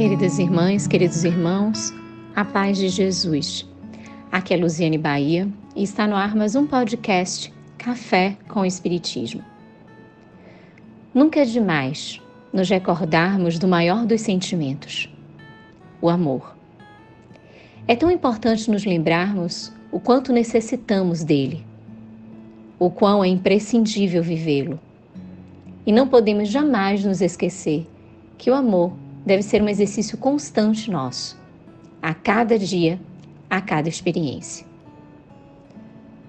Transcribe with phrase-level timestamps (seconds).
[0.00, 1.92] Queridas irmãs, queridos irmãos,
[2.34, 3.68] a paz de Jesus.
[4.32, 5.46] Aqui é Luziane Bahia
[5.76, 9.44] e está no ar mais um podcast Café com Espiritismo.
[11.12, 12.18] Nunca é demais
[12.50, 15.14] nos recordarmos do maior dos sentimentos,
[16.00, 16.56] o amor.
[17.86, 21.62] É tão importante nos lembrarmos o quanto necessitamos dele,
[22.78, 24.80] o quão é imprescindível vivê-lo.
[25.84, 27.86] E não podemos jamais nos esquecer
[28.38, 31.38] que o amor deve ser um exercício constante nosso,
[32.00, 33.00] a cada dia,
[33.48, 34.66] a cada experiência.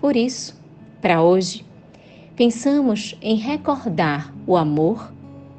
[0.00, 0.60] Por isso,
[1.00, 1.64] para hoje,
[2.36, 5.12] pensamos em recordar o amor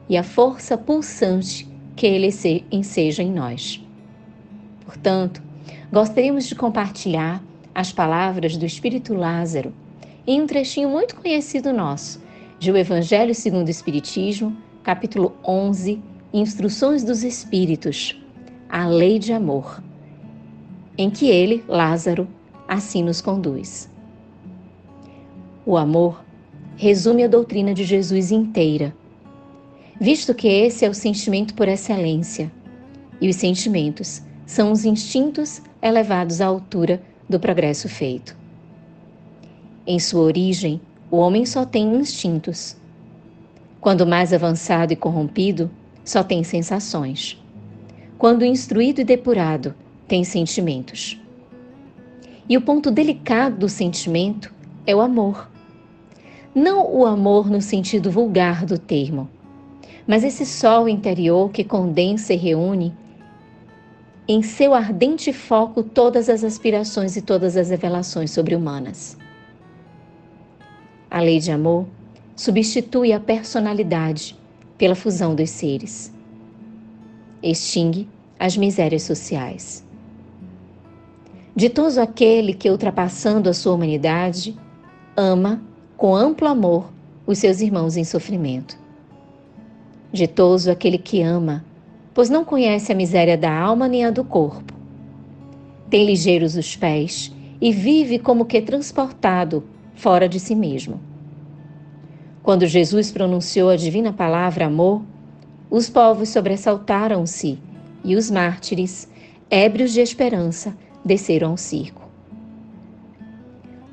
[0.07, 2.30] e a força pulsante que ele
[2.72, 3.81] enseja em nós.
[4.85, 5.41] Portanto,
[5.91, 7.41] gostaríamos de compartilhar
[7.73, 9.73] as palavras do Espírito Lázaro
[10.28, 12.23] em um trechinho muito conhecido nosso,
[12.57, 16.02] de O Evangelho segundo o Espiritismo, capítulo 11,
[16.38, 18.22] Instruções dos Espíritos,
[18.67, 19.81] a Lei de Amor,
[20.97, 22.28] em que ele, Lázaro,
[22.67, 23.89] assim nos conduz.
[25.66, 26.22] O amor
[26.75, 28.94] resume a doutrina de Jesus inteira,
[29.97, 32.52] visto que esse é o sentimento por excelência,
[33.22, 38.36] e os sentimentos são os instintos elevados à altura do progresso feito.
[39.88, 42.75] Em sua origem, o homem só tem instintos.
[43.80, 45.72] Quando mais avançado e corrompido,
[46.06, 47.38] só tem sensações.
[48.17, 49.73] Quando instruído e depurado,
[50.08, 51.20] tem sentimentos.
[52.47, 54.53] E o ponto delicado do sentimento
[54.86, 55.50] é o amor.
[56.53, 59.28] Não o amor no sentido vulgar do termo,
[60.08, 62.94] mas esse sol interior que condensa e reúne
[64.28, 69.18] em seu ardente foco todas as aspirações e todas as revelações sobre-humanas.
[71.09, 71.85] A lei de amor
[72.35, 74.38] substitui a personalidade
[74.78, 76.13] pela fusão dos seres.
[77.41, 78.08] Extingue
[78.40, 79.86] as misérias sociais.
[81.56, 84.58] Ditoso aquele que, ultrapassando a sua humanidade,
[85.16, 85.62] ama
[85.96, 86.91] com amplo amor
[87.25, 88.78] os seus irmãos em sofrimento.
[90.12, 91.64] Ditoso aquele que ama,
[92.14, 94.74] pois não conhece a miséria da alma nem a do corpo.
[95.90, 99.64] Tem ligeiros os pés e vive como que transportado
[99.96, 101.00] fora de si mesmo.
[102.45, 105.01] Quando Jesus pronunciou a divina palavra amor,
[105.67, 107.57] os povos sobressaltaram-se
[108.03, 109.09] e os mártires,
[109.50, 112.07] ébrios de esperança, desceram ao circo.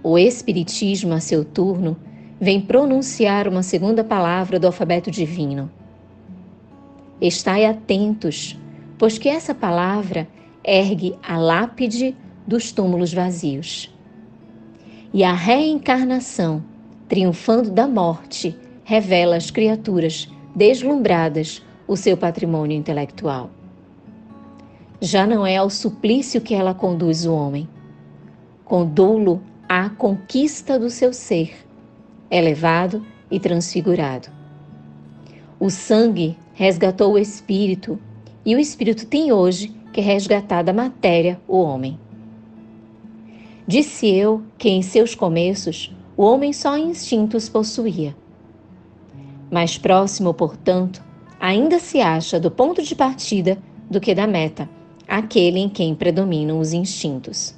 [0.02, 1.96] O Espiritismo, a seu turno,
[2.38, 5.70] vem pronunciar uma segunda palavra do alfabeto divino.
[7.22, 8.58] Estai atentos,
[8.98, 10.28] pois que essa palavra
[10.62, 12.14] ergue a lápide
[12.46, 13.90] dos túmulos vazios.
[15.10, 16.62] E a reencarnação
[17.12, 23.50] triunfando da morte, revela às criaturas deslumbradas o seu patrimônio intelectual.
[24.98, 27.68] Já não é ao suplício que ela conduz o homem.
[28.64, 31.54] Condou-lo à conquista do seu ser,
[32.30, 34.28] elevado e transfigurado.
[35.60, 37.98] O sangue resgatou o espírito
[38.42, 42.00] e o espírito tem hoje que resgatar da matéria o homem.
[43.66, 48.14] Disse eu que em seus começos o homem só instintos possuía.
[49.50, 51.02] Mais próximo, portanto,
[51.40, 53.58] ainda se acha do ponto de partida
[53.90, 54.68] do que da meta,
[55.08, 57.54] aquele em quem predominam os instintos.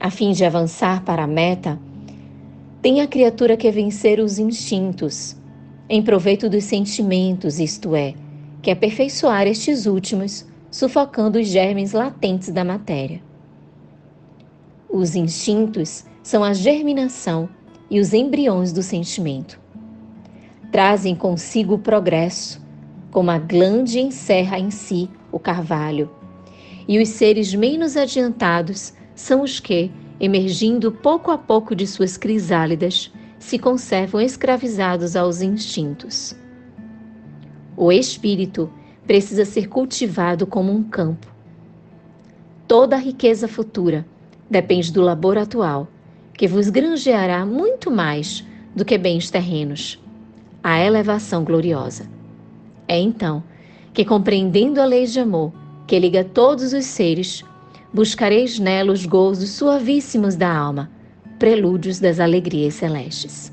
[0.00, 1.78] A fim de avançar para a meta,
[2.82, 5.36] tem a criatura que vencer os instintos,
[5.88, 8.14] em proveito dos sentimentos, isto é,
[8.60, 13.22] que aperfeiçoar estes últimos, sufocando os germes latentes da matéria.
[14.90, 17.48] Os instintos são a germinação
[17.90, 19.60] e os embriões do sentimento.
[20.70, 22.64] Trazem consigo o progresso,
[23.10, 26.10] como a glande encerra em si o carvalho.
[26.88, 33.12] E os seres menos adiantados são os que, emergindo pouco a pouco de suas crisálidas,
[33.38, 36.34] se conservam escravizados aos instintos.
[37.76, 38.72] O espírito
[39.06, 41.26] precisa ser cultivado como um campo.
[42.66, 44.06] Toda a riqueza futura
[44.48, 45.88] depende do labor atual
[46.34, 48.44] que vos granjeará muito mais
[48.74, 50.02] do que bens terrenos,
[50.62, 52.08] a elevação gloriosa.
[52.88, 53.42] É então
[53.92, 55.52] que, compreendendo a lei de amor
[55.86, 57.44] que liga todos os seres,
[57.92, 60.90] buscareis nela os gozos suavíssimos da alma,
[61.38, 63.52] prelúdios das alegrias celestes.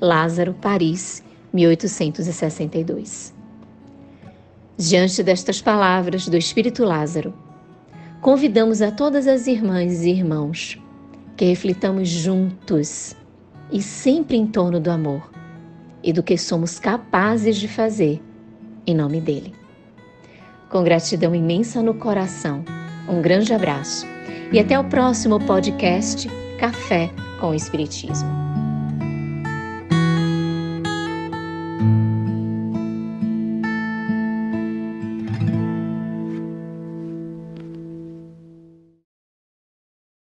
[0.00, 3.32] Lázaro, Paris, 1862.
[4.76, 7.32] Diante destas palavras do Espírito Lázaro,
[8.20, 10.78] convidamos a todas as irmãs e irmãos
[11.36, 13.16] que reflitamos juntos
[13.72, 15.30] e sempre em torno do amor
[16.02, 18.22] e do que somos capazes de fazer
[18.86, 19.54] em nome dele.
[20.70, 22.64] Com gratidão imensa no coração,
[23.08, 24.06] um grande abraço
[24.52, 26.28] e até o próximo podcast
[26.58, 27.10] Café
[27.40, 28.43] com Espiritismo.